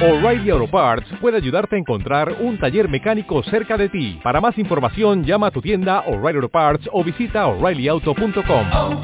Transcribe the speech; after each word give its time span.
O'Reilly 0.00 0.50
Auto 0.50 0.70
Parts 0.70 1.08
puede 1.20 1.38
ayudarte 1.38 1.74
a 1.74 1.78
encontrar 1.80 2.32
un 2.38 2.56
taller 2.56 2.88
mecánico 2.88 3.42
cerca 3.42 3.76
de 3.76 3.88
ti. 3.88 4.20
Para 4.22 4.40
más 4.40 4.56
información, 4.56 5.24
llama 5.24 5.48
a 5.48 5.50
tu 5.50 5.60
tienda 5.60 6.04
O'Reilly 6.06 6.36
Auto 6.36 6.48
Parts 6.48 6.88
o 6.92 7.02
visita 7.02 7.48
oreillyauto.com. 7.48 8.66
oh, 8.72 9.02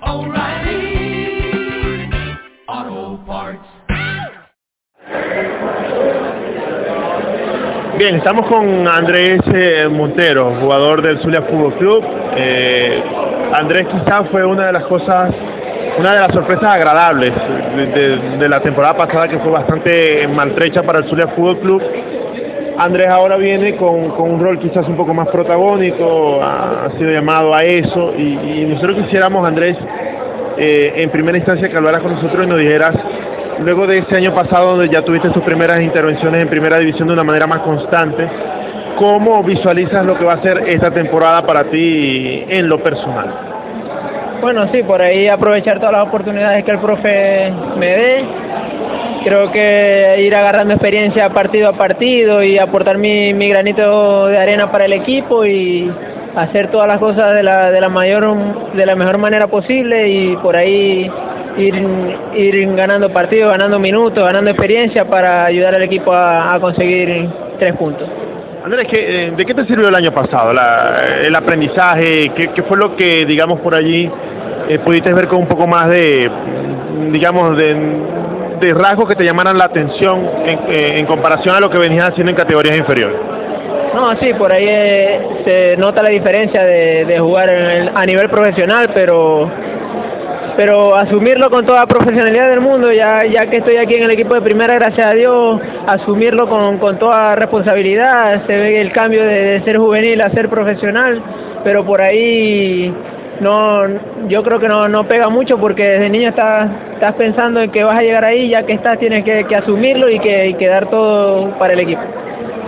oh, 0.00 0.32
Parts. 3.26 3.60
Bien, 7.98 8.16
estamos 8.16 8.46
con 8.46 8.88
Andrés 8.88 9.42
eh, 9.52 9.86
Montero, 9.90 10.54
jugador 10.62 11.02
del 11.02 11.20
Zulia 11.20 11.42
Fútbol 11.42 11.74
Club. 11.74 12.02
Eh, 12.36 13.02
Andrés 13.52 13.86
quizás 13.88 14.30
fue 14.30 14.46
una 14.46 14.64
de 14.66 14.72
las 14.72 14.86
cosas, 14.86 15.30
una 15.98 16.12
de 16.14 16.20
las 16.20 16.32
sorpresas 16.32 16.64
agradables 16.64 17.32
de, 18.38 18.48
la 18.48 18.60
temporada 18.60 18.96
pasada 18.96 19.28
que 19.28 19.38
fue 19.38 19.52
bastante 19.52 20.26
maltrecha 20.28 20.82
para 20.82 20.98
el 21.00 21.04
Zulia 21.04 21.28
Fútbol 21.28 21.58
Club. 21.58 21.82
Andrés 22.76 23.08
ahora 23.08 23.36
viene 23.36 23.76
con, 23.76 23.94
un 23.94 24.40
rol 24.40 24.58
quizás 24.58 24.88
un 24.88 24.96
poco 24.96 25.14
más 25.14 25.28
protagónico, 25.28 26.42
ha, 26.42 26.90
sido 26.98 27.10
llamado 27.10 27.54
a 27.54 27.64
eso 27.64 28.12
y, 28.16 28.66
nosotros 28.68 28.96
quisiéramos, 29.04 29.46
Andrés, 29.46 29.76
eh, 30.58 30.94
en 30.96 31.10
primera 31.10 31.38
instancia 31.38 31.68
que 31.68 31.76
hablaras 31.76 32.02
con 32.02 32.12
nosotros 32.12 32.44
y 32.44 32.48
nos 32.48 32.58
dijeras, 32.58 32.94
luego 33.60 33.86
de 33.86 33.98
ese 33.98 34.16
año 34.16 34.34
pasado 34.34 34.76
donde 34.76 34.92
ya 34.92 35.02
tuviste 35.02 35.30
tus 35.30 35.42
primeras 35.44 35.80
intervenciones 35.80 36.42
en 36.42 36.48
primera 36.48 36.78
división 36.78 37.06
de 37.06 37.14
una 37.14 37.24
manera 37.24 37.46
más 37.46 37.60
constante, 37.60 38.28
¿cómo 38.96 39.44
visualizas 39.44 40.04
lo 40.04 40.18
que 40.18 40.24
va 40.24 40.34
a 40.34 40.42
ser 40.42 40.68
esta 40.68 40.90
temporada 40.90 41.46
para 41.46 41.64
ti 41.64 42.44
en 42.48 42.68
lo 42.68 42.82
personal? 42.82 43.53
Bueno, 44.44 44.68
sí, 44.70 44.82
por 44.82 45.00
ahí 45.00 45.26
aprovechar 45.26 45.78
todas 45.78 45.94
las 45.94 46.06
oportunidades 46.06 46.66
que 46.66 46.70
el 46.70 46.78
profe 46.78 47.50
me 47.78 47.86
dé. 47.86 48.24
Creo 49.24 49.50
que 49.50 50.16
ir 50.18 50.34
agarrando 50.34 50.74
experiencia 50.74 51.30
partido 51.30 51.70
a 51.70 51.72
partido 51.72 52.42
y 52.42 52.58
aportar 52.58 52.98
mi, 52.98 53.32
mi 53.32 53.48
granito 53.48 54.26
de 54.26 54.36
arena 54.36 54.70
para 54.70 54.84
el 54.84 54.92
equipo 54.92 55.46
y 55.46 55.90
hacer 56.36 56.70
todas 56.70 56.86
las 56.86 56.98
cosas 56.98 57.34
de 57.34 57.42
la, 57.42 57.70
de 57.70 57.80
la 57.80 57.88
mayor 57.88 58.36
de 58.74 58.84
la 58.84 58.94
mejor 58.94 59.16
manera 59.16 59.46
posible 59.46 60.10
y 60.10 60.36
por 60.36 60.56
ahí 60.56 61.10
ir, 61.56 61.86
ir 62.34 62.74
ganando 62.74 63.08
partidos, 63.14 63.50
ganando 63.50 63.78
minutos, 63.78 64.22
ganando 64.22 64.50
experiencia 64.50 65.06
para 65.06 65.46
ayudar 65.46 65.74
al 65.74 65.84
equipo 65.84 66.12
a, 66.12 66.52
a 66.52 66.60
conseguir 66.60 67.30
tres 67.58 67.74
puntos. 67.76 68.10
Andrés, 68.64 68.88
¿qué, 68.88 69.26
eh, 69.26 69.30
¿de 69.36 69.44
qué 69.44 69.52
te 69.52 69.66
sirvió 69.66 69.88
el 69.88 69.94
año 69.94 70.10
pasado? 70.10 70.52
El 70.52 71.34
aprendizaje, 71.34 72.32
¿qué, 72.34 72.62
fue 72.62 72.78
lo 72.78 72.96
que, 72.96 73.26
digamos, 73.26 73.60
por 73.60 73.74
allí 73.74 74.10
eh, 74.70 74.78
pudiste 74.78 75.12
ver 75.12 75.28
con 75.28 75.40
un 75.40 75.46
poco 75.46 75.66
más 75.66 75.90
de, 75.90 76.30
digamos, 77.12 77.58
de, 77.58 78.72
rasgos 78.72 79.06
que 79.06 79.16
te 79.16 79.24
llamaran 79.24 79.58
la 79.58 79.66
atención 79.66 80.26
en, 80.46 80.58
eh, 80.70 80.98
en 80.98 81.04
comparación 81.04 81.54
a 81.54 81.60
lo 81.60 81.68
que 81.68 81.76
venías 81.76 82.08
haciendo 82.08 82.30
en 82.30 82.36
categorías 82.36 82.78
inferiores? 82.78 83.18
No, 83.94 84.16
sí, 84.16 84.32
por 84.32 84.50
ahí 84.50 84.66
se 85.44 85.76
nota 85.76 86.02
la 86.02 86.08
diferencia 86.08 86.64
de, 86.64 87.18
jugar 87.18 87.50
a 87.94 88.06
nivel 88.06 88.30
profesional, 88.30 88.88
pero 88.94 89.50
pero 90.56 90.94
asumirlo 90.94 91.50
con 91.50 91.66
toda 91.66 91.86
profesionalidad 91.86 92.48
del 92.50 92.60
mundo, 92.60 92.92
ya, 92.92 93.24
ya 93.24 93.46
que 93.46 93.58
estoy 93.58 93.76
aquí 93.76 93.94
en 93.94 94.04
el 94.04 94.10
equipo 94.10 94.34
de 94.34 94.42
primera, 94.42 94.74
gracias 94.74 95.06
a 95.06 95.14
Dios, 95.14 95.60
asumirlo 95.86 96.48
con, 96.48 96.78
con 96.78 96.98
toda 96.98 97.34
responsabilidad, 97.34 98.46
se 98.46 98.56
ve 98.56 98.80
el 98.80 98.92
cambio 98.92 99.24
de, 99.24 99.62
ser 99.64 99.78
juvenil 99.78 100.20
a 100.20 100.30
ser 100.30 100.48
profesional, 100.48 101.20
pero 101.64 101.84
por 101.84 102.00
ahí 102.00 102.92
no, 103.40 103.82
yo 104.28 104.42
creo 104.42 104.60
que 104.60 104.68
no, 104.68 104.88
no 104.88 105.08
pega 105.08 105.28
mucho 105.28 105.58
porque 105.58 105.82
desde 105.82 106.10
niño 106.10 106.28
estás, 106.28 106.70
estás 106.94 107.14
pensando 107.14 107.60
en 107.60 107.70
que 107.70 107.82
vas 107.82 107.98
a 107.98 108.02
llegar 108.02 108.24
ahí, 108.24 108.48
ya 108.48 108.64
que 108.64 108.74
estás 108.74 108.98
tienes 108.98 109.24
que, 109.24 109.44
que 109.44 109.56
asumirlo 109.56 110.08
y 110.08 110.20
que, 110.20 110.48
y 110.50 110.54
que 110.54 110.68
dar 110.68 110.88
todo 110.88 111.50
para 111.58 111.72
el 111.72 111.80
equipo. 111.80 112.02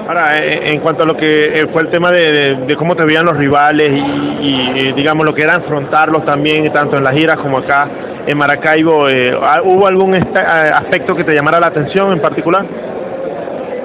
Ahora, 0.07 0.41
eh, 0.41 0.73
en 0.73 0.81
cuanto 0.81 1.03
a 1.03 1.07
lo 1.07 1.17
que 1.17 1.61
eh, 1.61 1.67
fue 1.73 1.83
el 1.83 1.89
tema 1.89 2.13
de, 2.13 2.77
cómo 2.79 2.95
te 2.95 3.05
veían 3.05 3.27
los 3.27 3.37
rivales 3.37 3.91
y, 3.93 4.71
eh, 4.77 4.93
digamos 4.95 5.27
lo 5.27 5.35
que 5.35 5.43
era 5.43 5.57
enfrentarlos 5.57 6.25
también, 6.25 6.73
tanto 6.73 6.97
en 6.97 7.05
las 7.05 7.15
giras 7.15 7.39
como 7.39 7.59
acá 7.59 7.89
en 8.27 8.37
Maracaibo, 8.37 9.09
eh, 9.09 9.35
¿hubo 9.65 9.87
algún 9.87 10.15
eh, 10.15 10.23
aspecto 10.35 11.15
que 11.15 11.25
te 11.25 11.35
llamara 11.35 11.61
la 11.61 11.69
atención 11.69 12.13
en 12.13 12.21
particular? 12.21 12.67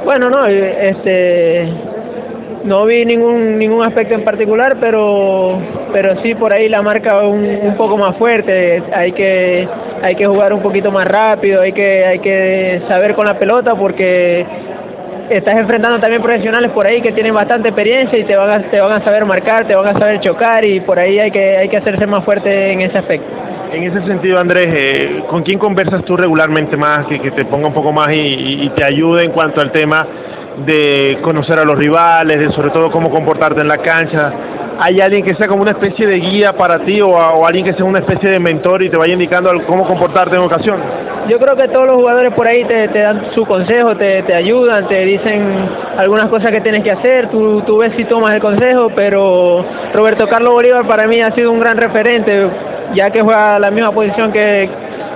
Bueno, 0.04 0.30
no, 0.30 0.48
eh, 0.48 0.90
este, 0.90 1.74
no 2.66 2.86
vi 2.86 3.06
ningún 3.06 3.60
ningún 3.60 3.84
aspecto 3.84 4.16
en 4.16 4.24
particular, 4.24 4.78
pero 4.80 5.60
pero 5.94 6.22
sí 6.22 6.34
por 6.34 6.54
ahí 6.54 6.70
la 6.70 6.82
marca 6.82 7.20
un, 7.22 7.44
un 7.44 7.76
poco 7.78 7.98
más 7.98 8.16
fuerte. 8.18 8.82
Hay 8.94 9.12
que 9.12 9.68
hay 10.02 10.16
que 10.16 10.26
jugar 10.26 10.54
un 10.54 10.62
poquito 10.62 10.92
más 10.92 11.08
rápido, 11.08 11.62
hay 11.62 11.72
que 11.72 12.06
hay 12.06 12.20
que 12.20 12.82
saber 12.88 13.14
con 13.14 13.26
la 13.26 13.38
pelota 13.38 13.76
porque 13.76 14.46
estás 15.38 15.56
enfrentando 15.58 16.00
también 16.00 16.22
profesionales 16.22 16.72
por 16.72 16.86
ahí 16.86 17.02
que 17.02 17.12
tienen 17.12 17.34
bastante 17.34 17.70
experiencia 17.70 18.18
y 18.18 18.24
te 18.24 18.36
van 18.36 18.50
a, 18.50 18.60
te 18.70 18.80
van 18.80 18.92
a 18.94 19.04
saber 19.04 19.26
marcar, 19.26 19.66
te 19.68 19.76
van 19.76 19.96
a 19.96 20.00
saber 20.00 20.20
chocar 20.20 20.64
y 20.66 20.80
por 20.82 21.00
ahí 21.00 21.20
hay 21.20 21.32
que 21.32 21.58
hay 21.58 21.70
que 21.70 21.78
hacerse 21.78 22.06
más 22.08 22.24
fuerte 22.24 22.72
en 22.72 22.82
ese 22.82 22.98
aspecto. 22.98 23.28
En 23.72 23.84
ese 23.84 24.06
sentido, 24.06 24.38
Andrés, 24.38 24.68
eh, 24.74 25.24
¿con 25.30 25.44
quién 25.44 25.58
conversas 25.58 26.04
tú 26.04 26.18
regularmente 26.18 26.76
más, 26.76 27.08
que, 27.08 27.20
que 27.22 27.32
te 27.32 27.46
ponga 27.46 27.68
un 27.68 27.74
poco 27.74 27.94
más 27.94 28.12
y, 28.12 28.18
y- 28.66 28.70
te 28.76 28.84
ayude 28.84 29.24
en 29.24 29.32
cuanto 29.32 29.62
al 29.62 29.72
tema 29.72 30.06
de 30.66 31.18
conocer 31.22 31.58
a 31.58 31.64
los 31.64 31.78
rivales, 31.78 32.38
de 32.38 32.52
sobre 32.52 32.72
todo 32.72 32.92
cómo 32.92 33.10
comportarte 33.10 33.62
en 33.62 33.70
la 33.70 33.78
cancha? 33.78 34.34
¿Hay 34.84 35.00
alguien 35.00 35.24
que 35.24 35.36
sea 35.36 35.48
como 35.48 35.62
una 35.62 35.74
especie 35.74 36.08
de 36.08 36.16
guía 36.16 36.54
para 36.54 36.80
ti 36.80 37.00
o, 37.02 37.46
alguien 37.46 37.64
que 37.64 37.74
sea 37.74 37.86
una 37.86 38.00
especie 38.00 38.32
de 38.32 38.40
mentor 38.40 38.82
y 38.82 38.90
te 38.90 38.98
vaya 38.98 39.14
indicando 39.14 39.52
cómo 39.68 39.86
comportarte 39.86 40.36
en 40.36 40.42
ocasiones? 40.42 40.84
Yo 41.30 41.38
creo 41.38 41.56
que 41.56 41.68
todos 41.68 41.86
los 41.86 41.98
jugadores 41.98 42.34
por 42.34 42.48
ahí 42.48 42.64
te, 42.66 42.88
dan 42.88 43.32
su 43.36 43.46
consejo, 43.46 43.96
te, 43.96 44.34
ayudan, 44.34 44.88
te 44.88 45.06
dicen 45.06 45.70
algunas 46.00 46.30
cosas 46.30 46.52
que 46.52 46.62
tienes 46.62 46.84
que 46.84 46.90
hacer, 46.90 47.30
tú, 47.30 47.78
ves 47.78 47.94
si 47.96 48.06
tomas 48.06 48.34
el 48.34 48.42
consejo, 48.42 48.92
pero 48.96 49.64
Roberto 49.94 50.28
Carlos 50.28 50.52
Bolívar 50.52 50.88
para 50.88 51.06
mí 51.06 51.22
ha 51.22 51.30
sido 51.36 51.52
un 51.52 51.60
gran 51.60 51.78
referente, 51.78 52.48
ya 52.96 53.12
que 53.12 53.22
juega 53.22 53.60
la 53.60 53.70
misma 53.70 53.92
posición 53.92 54.32
que, 54.32 54.68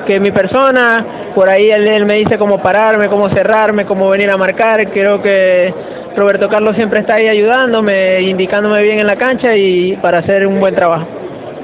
que 0.05 0.19
mi 0.19 0.29
persona, 0.29 1.03
por 1.33 1.49
ahí 1.49 1.71
él 1.71 2.05
me 2.05 2.17
dice 2.17 2.37
cómo 2.37 2.61
pararme, 2.61 3.09
cómo 3.09 3.29
cerrarme, 3.29 3.85
cómo 3.85 4.11
venir 4.11 4.29
a 4.29 4.37
marcar, 4.37 4.91
creo 4.91 5.23
que 5.23 5.73
Roberto 6.15 6.47
Carlos 6.49 6.75
siempre 6.75 6.99
está 7.01 7.15
ahí 7.15 7.27
ayudándome, 7.27 8.21
indicándome 8.21 8.81
bien 8.83 8.99
en 8.99 9.07
la 9.07 9.15
cancha 9.17 9.55
y 9.55 9.95
para 9.97 10.19
hacer 10.19 10.47
un 10.47 10.59
buen 10.59 10.73
trabajo. 10.75 11.05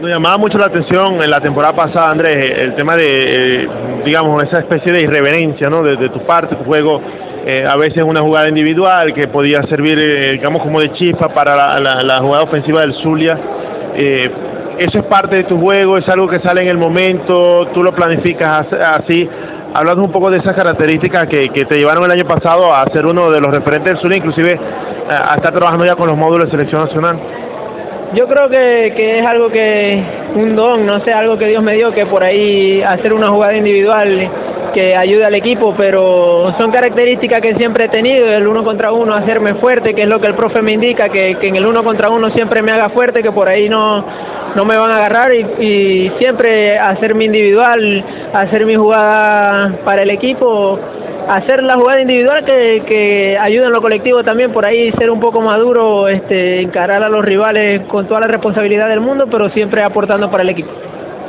Nos 0.02 0.10
llamaba 0.10 0.38
mucho 0.38 0.58
la 0.58 0.66
atención 0.66 1.22
en 1.22 1.30
la 1.30 1.40
temporada 1.40 1.74
pasada, 1.76 2.10
Andrés, 2.10 2.58
el 2.60 2.74
tema 2.76 2.96
de, 2.96 3.64
eh, 3.64 3.68
digamos, 4.04 4.44
esa 4.44 4.60
especie 4.60 4.92
de 4.92 5.02
irreverencia, 5.02 5.70
¿no? 5.70 5.84
De, 5.84 5.96
tu 6.10 6.20
parte, 6.26 6.56
tu 6.56 6.64
juego, 6.64 7.00
eh, 7.46 7.64
a 7.70 7.76
veces 7.76 8.04
una 8.04 8.22
jugada 8.22 8.50
individual 8.50 9.14
que 9.14 9.28
podía 9.28 9.62
servir, 9.64 9.98
eh, 10.00 10.32
digamos, 10.34 10.64
como 10.64 10.80
de 10.82 10.92
chispa 10.94 11.30
para 11.30 11.80
la, 11.80 12.04
la- 12.04 12.20
jugada 12.20 12.44
ofensiva 12.44 12.82
del 12.82 12.94
Zulia. 12.96 13.38
Eso 14.80 14.98
es 15.00 15.06
parte 15.06 15.36
de 15.36 15.44
tu 15.44 15.60
juego, 15.60 15.98
es 16.00 16.10
algo 16.10 16.28
que 16.28 16.40
sale 16.40 16.62
en 16.64 16.70
el 16.70 16.78
momento, 16.78 17.68
tú 17.74 17.84
lo 17.84 17.94
planificas 17.94 18.66
as- 18.72 19.02
así. 19.04 19.30
Hablando 19.74 20.04
un 20.04 20.12
poco 20.12 20.30
de 20.30 20.40
esas 20.40 20.56
características 20.56 21.28
que, 21.28 21.50
que 21.50 21.66
te 21.66 21.76
llevaron 21.78 22.04
el 22.04 22.12
año 22.12 22.26
pasado 22.26 22.74
a 22.74 22.86
ser 22.88 23.06
uno 23.06 23.32
de 23.32 23.40
los 23.40 23.52
referentes 23.52 23.94
del 23.94 24.02
Zulia, 24.02 24.18
inclusive 24.18 24.54
eh, 24.54 24.60
a 25.10 25.36
estar 25.36 25.54
trabajando 25.54 25.86
ya 25.86 25.96
con 25.96 26.08
los 26.08 26.18
módulos 26.18 26.48
de 26.48 26.52
selección 26.52 26.82
nacional. 26.82 27.18
Yo 28.14 28.28
creo 28.28 28.50
que, 28.50 28.94
que 28.96 29.20
es 29.20 29.26
algo 29.26 29.50
que, 29.50 30.04
un 30.36 30.58
don, 30.58 30.86
no 30.86 31.00
sé, 31.06 31.14
algo 31.14 31.38
que 31.38 31.48
Dios 31.48 31.64
me 31.64 31.76
dio, 31.76 31.94
que 31.94 32.06
por 32.06 32.22
ahí 32.22 32.82
hacer 32.82 33.14
una 33.14 33.30
jugada 33.30 33.56
individual 33.56 34.30
que 34.72 34.96
ayude 34.96 35.26
al 35.26 35.36
equipo, 35.36 35.74
pero 35.78 36.54
son 36.58 36.72
características 36.72 37.42
que 37.42 37.56
siempre 37.56 37.86
he 37.86 37.90
tenido, 37.90 38.28
el 38.28 38.48
uno 38.48 38.64
contra 38.64 38.92
uno, 38.92 39.14
hacerme 39.14 39.56
fuerte, 39.56 39.94
que 39.94 40.04
es 40.04 40.08
lo 40.08 40.20
que 40.20 40.28
el 40.28 40.36
profe 40.36 40.62
me 40.62 40.74
indica, 40.74 41.10
que, 41.10 41.38
en 41.42 41.56
el 41.56 41.66
uno 41.66 41.84
contra 41.84 42.10
uno 42.10 42.30
siempre 42.32 42.62
me 42.62 42.72
haga 42.72 42.90
fuerte, 42.90 43.22
que 43.22 43.32
por 43.32 43.48
ahí 43.48 43.70
no, 43.70 44.06
no 44.56 44.66
me 44.66 44.78
van 44.78 44.92
a 44.92 44.98
agarrar 44.98 45.34
y, 45.34 46.12
siempre 46.18 46.78
hacer 46.78 47.16
mi 47.16 47.26
individual, 47.26 48.04
hacer 48.34 48.66
mi 48.66 48.76
jugada 48.76 49.78
para 49.84 50.04
el 50.04 50.10
equipo, 50.10 50.80
hacer 51.28 51.64
la 51.64 51.76
jugada 51.76 52.02
individual 52.02 52.44
que, 52.46 52.84
que 52.86 53.38
ayuda 53.40 53.68
en 53.68 53.74
lo 53.74 53.82
colectivo 53.82 54.24
también, 54.24 54.52
por 54.52 54.66
ahí 54.66 54.92
ser 54.94 55.10
un 55.10 55.20
poco 55.20 55.42
maduro, 55.42 56.08
este, 56.08 56.62
encarar 56.62 57.04
a 57.04 57.10
los 57.10 57.24
rivales 57.24 57.82
con 57.88 58.08
toda 58.08 58.22
la 58.22 58.28
responsabilidad 58.28 58.90
del 58.90 59.02
mundo, 59.02 59.28
pero 59.30 59.50
siempre 59.50 59.84
aportando 59.84 60.30
para 60.30 60.44
el 60.44 60.50
equipo. 60.50 60.72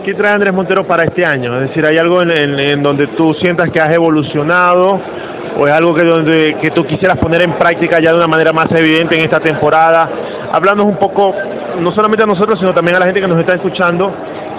¿Qué 0.04 0.14
trae 0.14 0.32
Andrés 0.32 0.52
Montero 0.52 0.84
para 0.84 1.04
este 1.04 1.24
año? 1.24 1.54
Es 1.54 1.68
decir, 1.68 1.86
¿hay 1.86 1.96
algo 1.96 2.22
en, 2.22 2.82
donde 2.82 3.06
tú 3.08 3.34
sientas 3.34 3.70
que 3.70 3.80
has 3.80 3.92
evolucionado 3.92 5.00
o 5.56 5.66
es 5.68 5.72
algo 5.72 5.94
que, 5.94 6.02
donde, 6.02 6.56
que 6.60 6.72
tú 6.72 6.84
quisieras 6.84 7.18
poner 7.18 7.42
en 7.42 7.52
práctica 7.52 8.00
ya 8.00 8.10
de 8.10 8.16
una 8.16 8.26
manera 8.26 8.52
más 8.52 8.70
evidente 8.72 9.16
en 9.16 9.22
esta 9.22 9.38
temporada? 9.38 10.08
Hablando 10.50 10.84
un 10.84 10.96
poco, 10.96 11.32
no 11.78 11.92
solamente 11.92 12.24
a 12.24 12.26
nosotros, 12.26 12.58
sino 12.58 12.74
también 12.74 12.96
a 12.96 12.98
la 12.98 13.06
gente 13.06 13.20
que 13.20 13.28
nos 13.28 13.38
está 13.38 13.54
escuchando, 13.54 14.12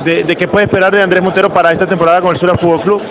de, 0.06 0.24
de 0.24 0.36
qué 0.38 0.48
puede 0.48 0.66
esperar 0.66 0.94
de 0.94 1.02
Andrés 1.02 1.22
Montero 1.22 1.50
para 1.52 1.74
esta 1.74 1.88
temporada 1.88 2.22
con 2.22 2.34
el 2.34 2.40
Sura 2.40 2.58
Fútbol 2.58 2.82
Club. 2.82 3.02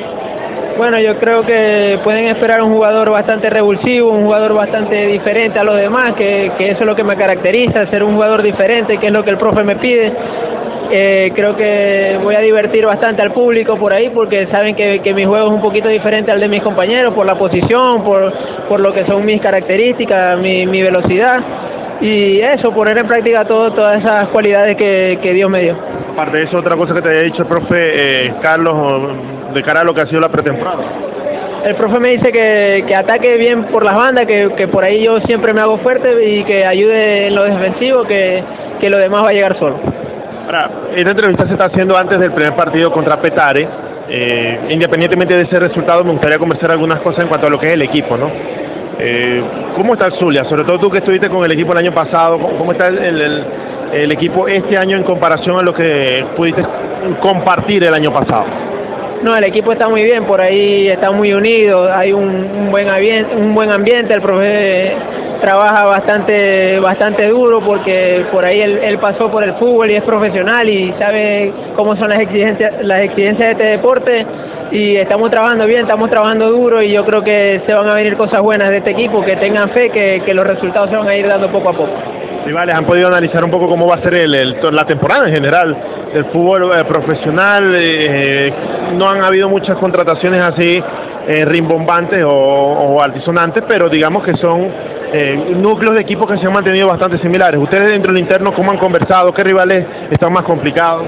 Bueno, 0.79 0.99
yo 1.01 1.19
creo 1.19 1.45
que 1.45 2.01
pueden 2.03 2.29
esperar 2.29 2.63
un 2.63 2.73
jugador 2.73 3.11
bastante 3.11 3.51
revulsivo, 3.51 4.11
un 4.11 4.25
jugador 4.25 4.55
bastante 4.55 5.07
diferente 5.07 5.59
a 5.59 5.65
los 5.65 5.77
demás, 5.77 6.15
que, 6.15 6.51
que 6.57 6.71
eso 6.71 6.81
es 6.81 6.87
lo 6.87 6.97
que 6.97 7.05
me 7.05 7.15
caracteriza, 7.15 7.87
ser 7.89 8.03
un 8.03 8.15
jugador 8.15 8.43
diferente, 8.43 8.97
que 8.97 9.09
es 9.09 9.13
lo 9.13 9.23
que 9.23 9.31
el 9.31 9.37
profe 9.37 9.65
me 9.65 9.77
pide. 9.77 10.15
Eh, 10.95 11.33
creo 11.35 11.57
que 11.57 12.19
voy 12.23 12.35
a 12.35 12.41
divertir 12.41 12.85
bastante 12.85 13.23
al 13.23 13.33
público 13.33 13.79
por 13.79 13.95
ahí 13.95 14.11
porque 14.11 14.47
saben 14.49 14.75
que, 14.77 15.01
que, 15.01 15.15
mi 15.15 15.25
juego 15.25 15.47
es 15.47 15.53
un 15.55 15.63
poquito 15.63 15.89
diferente 15.89 16.31
al 16.31 16.39
de 16.39 16.49
mis 16.49 16.61
compañeros 16.61 17.15
por 17.15 17.25
la 17.25 17.35
posición, 17.35 18.05
por, 18.05 18.31
por 18.69 18.79
lo 18.79 18.93
que 18.93 19.07
son 19.07 19.25
mis 19.25 19.41
características, 19.41 20.39
mi, 20.39 20.67
mi 20.67 20.83
velocidad 20.83 21.41
y 22.03 22.41
eso, 22.41 22.73
poner 22.73 22.99
en 22.99 23.07
práctica 23.07 23.47
todo, 23.47 23.73
todas 23.73 24.01
esas 24.01 24.29
cualidades 24.29 24.77
que, 24.77 25.19
que, 25.23 25.33
Dios 25.33 25.49
me 25.49 25.63
dio. 25.63 25.77
Aparte 26.13 26.37
de 26.37 26.45
eso, 26.45 26.59
otra 26.59 26.77
cosa 26.77 26.93
que 26.93 27.01
te 27.01 27.09
había 27.09 27.23
dicho 27.23 27.43
el 27.43 27.49
profe 27.49 28.27
eh, 28.27 28.35
Carlos, 28.43 29.13
de 29.55 29.63
cara 29.63 29.81
a 29.81 29.85
lo 29.85 29.95
que 29.95 30.03
ha 30.03 30.07
sido 30.07 30.21
la 30.21 30.29
pretemporada. 30.29 30.83
El 31.65 31.75
profe 31.77 32.01
me 32.01 32.11
dice 32.11 32.33
que, 32.33 32.85
que 32.87 32.95
ataque 32.95 33.39
bien 33.39 33.65
por 33.67 33.85
las 33.85 33.95
bandas, 33.95 34.27
que, 34.27 34.51
que, 34.57 34.69
por 34.69 34.85
ahí 34.85 35.05
yo 35.05 35.21
siempre 35.21 35.55
me 35.55 35.63
hago 35.63 35.79
fuerte 35.79 36.29
y 36.29 36.45
que 36.45 36.67
ayude 36.67 37.29
en 37.29 37.35
lo 37.37 37.45
defensivo, 37.45 38.03
que, 38.03 38.43
que 38.81 38.91
lo 38.91 38.99
demás 38.99 39.25
va 39.25 39.31
a 39.31 39.33
llegar 39.33 39.57
solo. 39.59 39.92
Esta 40.53 41.11
entrevista 41.13 41.47
se 41.47 41.53
está 41.53 41.65
haciendo 41.65 41.97
antes 41.97 42.21
del 42.21 42.31
primer 42.33 42.55
partido 42.55 42.93
contra 42.93 43.19
Petare. 43.19 43.67
Eh, 44.07 44.67
independientemente 44.69 45.35
de 45.35 45.45
ese 45.45 45.59
resultado, 45.59 46.05
me 46.05 46.13
gustaría 46.13 46.39
conversar 46.39 46.73
algunas 46.73 47.01
cosas 47.01 47.21
en 47.23 47.29
cuanto 47.29 47.47
a 47.47 47.51
lo 47.51 47.59
que 47.59 47.69
es 47.69 47.73
el 47.73 47.81
equipo, 47.81 48.19
¿no? 48.19 48.31
Eh, 48.99 49.43
¿Cómo 49.75 49.95
está 49.95 50.07
el 50.07 50.13
Zulia? 50.13 50.45
Sobre 50.45 50.65
todo 50.65 50.79
tú 50.79 50.91
que 50.91 50.99
estuviste 50.99 51.31
con 51.31 51.43
el 51.47 51.53
equipo 51.53 51.73
el 51.73 51.79
año 51.79 51.95
pasado, 51.95 52.39
¿cómo 52.39 52.73
está 52.73 52.89
el, 52.89 54.13
equipo 54.13 54.47
este 54.47 54.77
año 54.77 54.99
en 54.99 55.05
comparación 55.05 55.59
a 55.59 55.63
lo 55.63 55.73
que 55.73 56.23
pudiste 56.37 56.63
compartir 57.21 57.85
el 57.85 57.95
año 57.95 58.13
pasado? 58.13 58.45
No, 59.23 59.35
el 59.35 59.45
equipo 59.45 59.73
está 59.73 59.89
muy 59.89 60.03
bien, 60.03 60.25
por 60.25 60.43
ahí 60.43 60.89
está 60.89 61.13
muy 61.13 61.33
unido, 61.33 61.91
hay 61.91 62.13
un, 62.13 62.69
buen 62.71 62.89
un 63.39 63.55
buen 63.55 63.71
ambiente, 63.71 64.13
el 64.13 64.21
profe 64.21 64.97
trabaja 65.43 65.85
bastante 65.85 66.79
bastante 66.79 67.29
duro 67.29 67.61
porque 67.61 68.25
por 68.33 68.45
ahí 68.45 68.61
él, 68.61 68.99
pasó 68.99 69.31
por 69.31 69.43
el 69.43 69.55
fútbol 69.55 69.91
y 69.91 69.97
es 69.97 70.05
profesional 70.05 70.69
y 70.69 70.95
sabe 70.99 71.53
cómo 71.77 71.97
son 71.97 72.09
las 72.11 72.21
exigencias 72.21 72.75
las 72.83 73.01
exigencias 73.01 73.49
de 73.49 73.53
este 73.53 73.65
deporte 73.65 74.27
y 74.71 74.97
estamos 74.97 75.31
trabajando 75.31 75.67
bien, 75.67 75.83
estamos 75.83 76.09
trabajando 76.09 76.51
duro 76.51 76.81
y 76.81 76.91
yo 76.93 77.05
creo 77.05 77.23
que 77.23 77.61
se 77.67 77.75
van 77.75 77.89
a 77.89 77.95
venir 77.95 78.17
cosas 78.17 78.41
buenas 78.41 78.71
de 78.71 78.79
este 78.79 78.93
equipo, 78.93 79.23
que 79.23 79.37
tengan 79.37 79.69
fe 79.69 79.91
que, 79.91 80.23
que 80.25 80.33
los 80.33 80.47
resultados 80.47 80.89
se 80.89 80.97
van 80.97 81.09
a 81.09 81.15
ir 81.15 81.29
dando 81.29 81.51
poco 81.51 81.69
a 81.69 81.73
poco. 81.73 81.93
Rivales, 82.47 82.75
¿han 82.75 82.87
podido 82.87 83.09
analizar 83.09 83.45
un 83.45 83.51
poco 83.51 83.69
cómo 83.69 83.87
va 83.87 83.97
a 83.97 84.03
ser 84.03 84.15
el, 84.15 84.57
la 84.73 84.87
temporada 84.87 85.29
en 85.29 85.35
general 85.35 85.77
del 86.13 86.25
fútbol 86.27 86.71
eh, 86.77 86.85
profesional? 86.85 87.73
Eh, 87.75 88.53
no 88.95 89.09
han 89.09 89.23
habido 89.23 89.49
muchas 89.49 89.77
contrataciones 89.79 90.41
así 90.43 90.83
eh, 91.27 91.45
rimbombantes 91.45 92.25
o, 92.25 92.31
o, 92.31 93.03
altisonantes, 93.03 93.65
pero 93.67 93.89
digamos 93.89 94.25
que 94.25 94.37
son 94.37 94.93
núcleos 95.61 95.95
de 95.95 96.01
equipos 96.01 96.27
que 96.31 96.39
se 96.39 96.47
han 96.47 96.55
mantenido 96.55 96.89
bastante 96.89 97.19
similares. 97.19 97.61
¿Ustedes 97.61 97.91
dentro 97.91 98.13
del 98.13 98.23
interno 98.23 98.55
cómo 98.55 98.71
han 98.71 98.79
conversado? 98.79 99.35
¿Qué 99.35 99.45
rivales 99.45 99.85
están 100.11 100.33
más 100.33 100.45
complicados? 100.45 101.05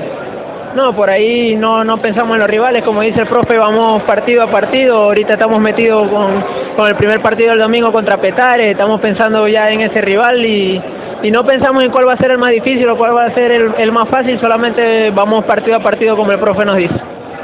No, 0.74 0.94
por 0.94 1.08
ahí 1.08 1.56
no, 1.56 1.84
no 1.84 1.98
pensamos 1.98 2.34
en 2.34 2.40
los 2.40 2.50
rivales, 2.50 2.82
como 2.82 3.00
dice 3.00 3.20
el 3.20 3.28
profe, 3.28 3.56
vamos 3.56 4.02
partido 4.02 4.42
a 4.42 4.48
partido, 4.48 5.04
ahorita 5.04 5.34
estamos 5.34 5.58
metidos 5.60 6.08
con, 6.08 6.44
con 6.76 6.88
el 6.88 6.96
primer 6.96 7.22
partido 7.22 7.50
del 7.50 7.60
domingo 7.60 7.92
contra 7.92 8.18
Petare, 8.18 8.72
estamos 8.72 9.00
pensando 9.00 9.46
ya 9.46 9.70
en 9.70 9.82
ese 9.82 10.00
rival 10.02 10.44
y, 10.44 10.82
y 11.24 11.30
no 11.30 11.42
pensamos 11.42 11.82
en 11.82 11.90
cuál 11.90 12.06
va 12.06 12.12
a 12.12 12.16
ser 12.18 12.32
el 12.32 12.38
más 12.38 12.50
difícil 12.50 12.86
o 12.86 12.98
cuál 12.98 13.16
va 13.16 13.24
a 13.24 13.30
ser 13.34 13.50
el, 13.50 13.92
más 13.92 14.08
fácil, 14.10 14.38
solamente 14.38 15.10
vamos 15.10 15.42
partido 15.46 15.76
a 15.76 15.80
partido 15.80 16.16
como 16.16 16.30
el 16.30 16.38
profe 16.38 16.66
nos 16.66 16.76
dice. 16.76 16.94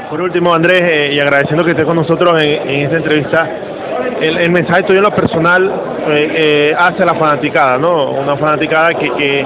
Por 0.07 0.21
último, 0.21 0.53
Andrés, 0.53 0.83
eh, 0.83 1.13
y 1.13 1.19
agradeciendo 1.19 1.65
que 1.65 1.71
estés 1.71 1.85
con 1.85 1.95
nosotros 1.95 2.39
en, 2.39 2.69
esta 2.69 2.97
entrevista, 2.97 3.49
el, 4.21 4.51
mensaje 4.51 4.83
tuyo 4.83 4.99
en 4.99 5.05
lo 5.05 5.15
personal 5.15 5.71
eh, 6.09 6.31
eh, 6.35 6.75
hacia 6.77 7.05
la 7.05 7.15
fanaticada, 7.15 7.79
¿no? 7.79 8.11
Una 8.11 8.37
fanaticada 8.37 8.93
que, 8.93 9.45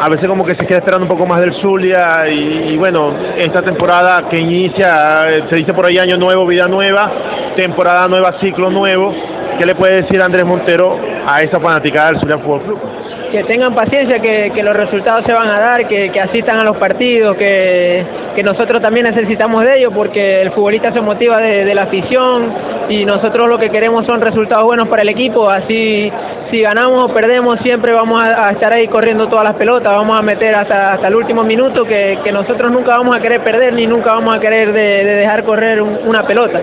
a 0.00 0.08
veces 0.08 0.28
como 0.28 0.46
que 0.46 0.54
se 0.54 0.64
queda 0.64 0.78
esperando 0.78 1.06
un 1.06 1.08
poco 1.08 1.26
más 1.26 1.40
del 1.40 1.52
Zulia 1.54 2.28
y, 2.28 2.74
y, 2.74 2.76
bueno, 2.76 3.14
esta 3.36 3.62
temporada 3.62 4.28
que 4.28 4.38
inicia, 4.38 5.48
se 5.48 5.56
dice 5.56 5.74
por 5.74 5.86
ahí 5.86 5.98
año 5.98 6.16
nuevo, 6.18 6.46
vida 6.46 6.68
nueva, 6.68 7.10
temporada 7.56 8.06
nueva, 8.06 8.34
ciclo 8.38 8.70
nuevo, 8.70 9.12
¿qué 9.58 9.66
le 9.66 9.74
puede 9.74 10.02
decir 10.02 10.22
Andrés 10.22 10.46
Montero 10.46 10.96
a 11.26 11.42
esa 11.42 11.58
fanaticada 11.58 12.12
del 12.12 12.20
Zulia 12.20 12.38
Fútbol 12.38 12.62
Club? 12.62 12.99
Que 13.30 13.44
tengan 13.44 13.74
paciencia, 13.74 14.20
que, 14.20 14.50
que, 14.54 14.62
los 14.62 14.74
resultados 14.74 15.24
se 15.24 15.32
van 15.32 15.48
a 15.48 15.58
dar, 15.58 15.88
que, 15.88 16.10
que 16.10 16.20
asistan 16.20 16.58
a 16.58 16.64
los 16.64 16.76
partidos, 16.76 17.36
que, 17.36 18.04
que, 18.34 18.42
nosotros 18.42 18.82
también 18.82 19.06
necesitamos 19.06 19.64
de 19.64 19.78
ellos, 19.78 19.92
porque 19.94 20.42
el 20.42 20.50
futbolista 20.50 20.92
se 20.92 21.00
motiva 21.00 21.38
de, 21.38 21.64
de, 21.64 21.74
la 21.74 21.82
afición 21.82 22.52
y 22.88 23.04
nosotros 23.04 23.48
lo 23.48 23.58
que 23.58 23.70
queremos 23.70 24.04
son 24.06 24.20
resultados 24.20 24.64
buenos 24.64 24.88
para 24.88 25.02
el 25.02 25.08
equipo, 25.08 25.48
así 25.48 26.10
si 26.50 26.60
ganamos 26.60 27.10
o 27.10 27.14
perdemos 27.14 27.58
siempre 27.60 27.92
vamos 27.92 28.22
a, 28.22 28.50
estar 28.50 28.72
ahí 28.72 28.88
corriendo 28.88 29.28
todas 29.28 29.44
las 29.44 29.54
pelotas, 29.54 29.92
vamos 29.92 30.18
a 30.18 30.22
meter 30.22 30.54
hasta, 30.54 30.94
hasta 30.94 31.08
el 31.08 31.14
último 31.14 31.44
minuto, 31.44 31.84
que, 31.84 32.18
nosotros 32.32 32.70
nunca 32.70 32.96
vamos 32.96 33.16
a 33.16 33.20
querer 33.20 33.42
perder 33.42 33.74
ni 33.74 33.86
nunca 33.86 34.12
vamos 34.12 34.36
a 34.36 34.40
querer 34.40 34.72
de, 34.72 35.04
de 35.04 35.14
dejar 35.16 35.44
correr 35.44 35.82
un, 35.82 35.98
una 36.06 36.26
pelota. 36.26 36.60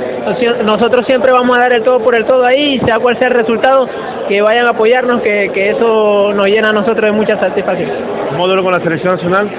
Nosotros 0.63 1.05
siempre 1.05 1.31
vamos 1.31 1.57
a 1.57 1.61
dar 1.61 1.73
el 1.73 1.83
todo 1.83 1.99
por 1.99 2.15
el 2.15 2.25
todo 2.25 2.45
ahí, 2.45 2.79
sea 2.85 2.99
cual 2.99 3.17
sea 3.17 3.27
el 3.27 3.33
resultado, 3.33 3.87
que 4.27 4.41
vayan 4.41 4.67
a 4.67 4.71
apoyarnos, 4.71 5.21
que, 5.21 5.51
que 5.53 5.71
eso 5.71 6.31
nos 6.33 6.47
llena 6.47 6.69
a 6.69 6.73
nosotros 6.73 7.01
de 7.01 7.11
mucha 7.11 7.39
satisfacción. 7.39 7.89
¿Módulo 8.37 8.63
con 8.63 8.73
la 8.73 8.79
selección 8.79 9.15
nacional? 9.15 9.49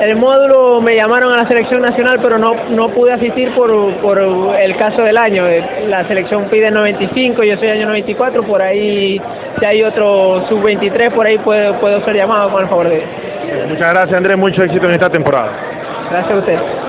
El 0.00 0.16
módulo 0.16 0.80
me 0.80 0.94
llamaron 0.94 1.32
a 1.32 1.38
la 1.38 1.48
selección 1.48 1.82
nacional, 1.82 2.18
pero 2.22 2.38
no, 2.38 2.54
no 2.70 2.88
pude 2.90 3.12
asistir 3.12 3.50
por, 3.54 3.94
por 3.96 4.18
el 4.18 4.76
caso 4.76 5.02
del 5.02 5.16
año. 5.16 5.44
La 5.88 6.06
selección 6.06 6.44
pide 6.50 6.70
95, 6.70 7.42
yo 7.42 7.56
soy 7.56 7.68
año 7.68 7.86
94, 7.86 8.42
por 8.42 8.62
ahí 8.62 9.20
si 9.58 9.64
hay 9.64 9.82
otro 9.82 10.46
sub-23, 10.48 11.12
por 11.12 11.26
ahí 11.26 11.38
puedo, 11.38 11.78
puedo 11.80 12.04
ser 12.04 12.16
llamado 12.16 12.50
con 12.50 12.62
el 12.62 12.68
favor 12.68 12.88
de 12.88 12.96
Dios. 12.96 13.08
Muchas 13.68 13.92
gracias 13.92 14.16
Andrés, 14.16 14.36
mucho 14.36 14.62
éxito 14.62 14.86
en 14.86 14.92
esta 14.92 15.10
temporada. 15.10 15.50
Gracias 16.10 16.32
a 16.32 16.38
usted. 16.38 16.85